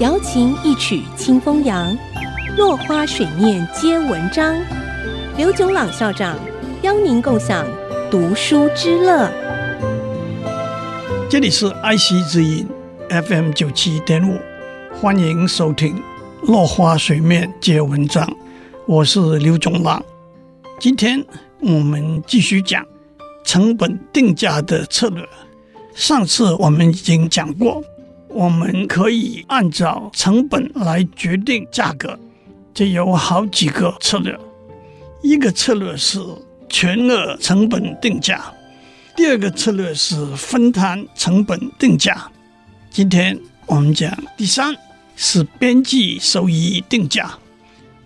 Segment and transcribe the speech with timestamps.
[0.00, 1.96] 瑶琴一曲清风扬，
[2.58, 4.54] 落花水面皆文章。
[5.38, 6.36] 刘炯朗校长
[6.82, 7.66] 邀您共享
[8.10, 9.30] 读书之乐。
[11.30, 12.68] 这里是爱惜之音
[13.08, 14.38] FM 九七点五，
[15.00, 15.96] 欢迎收听
[16.42, 18.24] 《落花水面皆文章》，
[18.86, 20.02] 我是刘炯朗。
[20.78, 21.24] 今天
[21.60, 22.84] 我们继续讲
[23.44, 25.26] 成本定价的策略。
[25.94, 27.82] 上次我们已经讲过。
[28.36, 32.18] 我们可以按照成本来决定价格，
[32.74, 34.38] 这有好几个策略。
[35.22, 36.20] 一个策略是
[36.68, 38.42] 全额成本定价，
[39.16, 42.30] 第二个策略是分摊成本定价。
[42.90, 44.76] 今天我们讲第三
[45.16, 47.32] 是边际收益定价。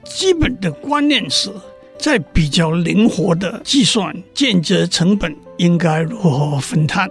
[0.04, 1.50] 基本的观念是
[1.98, 7.10] 在比较灵活的计算间接成本应该如何分摊。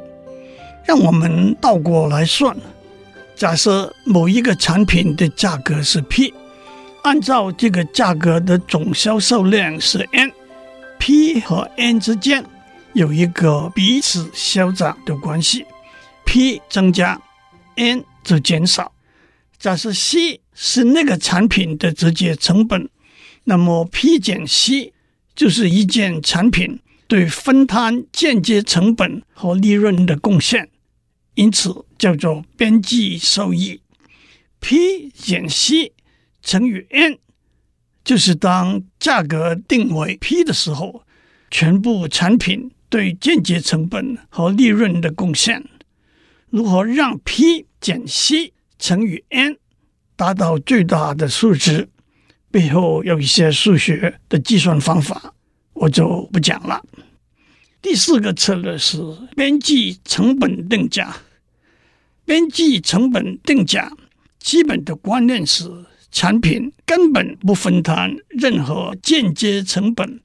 [0.86, 2.56] 让我们倒过来算。
[3.40, 6.34] 假设某一个产品的价格是 P，
[7.04, 12.46] 按照这个价格的总销售量是 N，P 和 N 之间
[12.92, 15.66] 有一个彼此消长的关系
[16.26, 17.18] ，P 增加
[17.78, 18.92] ，N 就减少。
[19.58, 22.90] 假设 C 是那个产品的直接成本，
[23.46, 24.92] 那么 P 减 C
[25.34, 30.68] 就是一件产品对分摊间接成本和利润的贡献。
[31.36, 33.82] 因此叫做边际收益
[34.60, 35.92] ，P 减 C
[36.42, 37.20] 乘以 N，
[38.04, 41.04] 就是当价格定为 P 的时候，
[41.52, 45.64] 全部产品对间接成本和利润的贡献。
[46.50, 49.58] 如何让 P 减 C 乘以 N
[50.16, 51.90] 达到最大的数值？
[52.50, 55.36] 背后有一些数学的计算方法，
[55.74, 56.84] 我就不讲了。
[57.82, 58.98] 第四个策略是
[59.36, 61.16] 边际成本定价。
[62.30, 63.92] 边际成本定价
[64.38, 65.68] 基本的观念是，
[66.12, 70.22] 产品根本不分摊任何间接成本，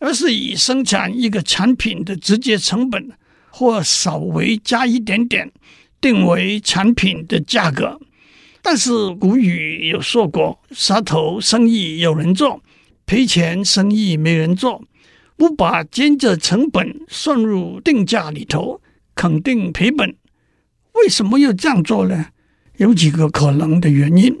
[0.00, 3.08] 而是以生产一个产品的直接成本
[3.48, 5.50] 或稍微加一点点
[5.98, 7.98] 定为产品的价格。
[8.60, 12.62] 但是古语有说过：“杀头生意有人做，
[13.06, 14.84] 赔钱生意没人做。”
[15.38, 18.82] 不把间接成本算入定价里头，
[19.14, 20.14] 肯定赔本。
[20.94, 22.26] 为什么要这样做呢？
[22.76, 24.36] 有几个可能的原因：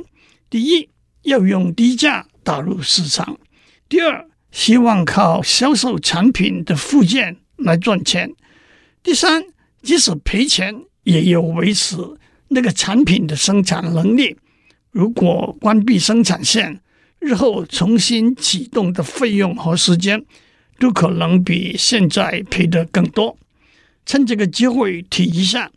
[0.48, 0.88] 第一，
[1.22, 3.36] 要用低价打入市场；
[3.88, 8.30] 第二，希望靠销售产品的附件来赚钱；
[9.02, 9.44] 第三，
[9.82, 10.74] 即使赔钱，
[11.04, 11.96] 也要维持
[12.48, 14.36] 那个产品的生产能力。
[14.90, 16.80] 如果关闭生产线，
[17.18, 20.24] 日后重新启动的费用和时间，
[20.78, 23.36] 都可能比现在赔得更多。
[24.06, 25.70] 趁这个机会提一下。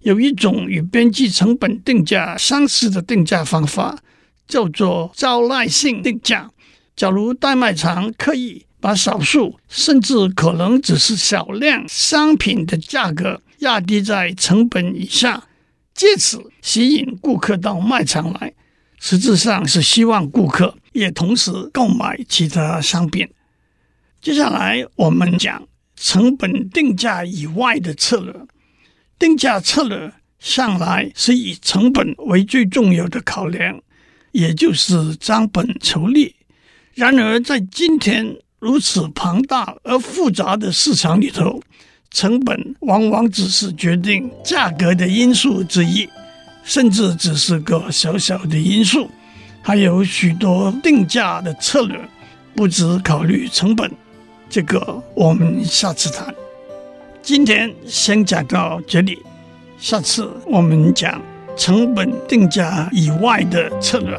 [0.00, 3.98] 有一种与边际成本定价相似的定价方法，
[4.46, 6.50] 叫做招徠性定价。
[6.94, 15.44] 假如代卖场刻意把少数甚至可能只是小量商品的价格压低在成本以下，
[15.94, 18.52] 借此吸引顾客到卖场来，
[19.00, 23.28] 实质上是希望顾客也同时购买其他商品。
[24.20, 25.66] 接下来我们讲
[25.96, 28.32] 成本定价以外的策略。
[29.18, 33.80] 定价策略向来是以成本为最重要的考量，
[34.32, 36.34] 也就是张本求利。
[36.94, 41.60] 然而，在今天如此庞大而复杂的市场里头，
[42.10, 46.08] 成本往往只是决定价格的因素之一，
[46.64, 49.10] 甚至只是个小小的因素。
[49.62, 52.00] 还有许多定价的策略
[52.54, 53.90] 不只考虑成本，
[54.48, 56.34] 这个我们下次谈。
[57.30, 59.22] 今天先讲到这里，
[59.78, 61.20] 下次我们讲
[61.58, 64.18] 成本定价以外的策略。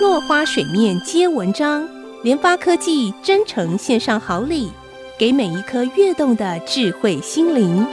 [0.00, 1.88] 落花水面皆文章，
[2.24, 4.72] 联发科技真诚献上好礼，
[5.16, 7.86] 给每一颗跃动的智慧心灵。